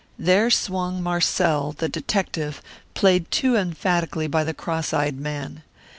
There 0.17 0.49
swung 0.49 1.03
Marcel, 1.03 1.73
the 1.73 1.87
detective, 1.87 2.63
played 2.95 3.29
too 3.29 3.55
emphatically 3.55 4.25
by 4.25 4.43
the 4.43 4.51
cross 4.51 4.93
eyed 4.95 5.19
man. 5.19 5.61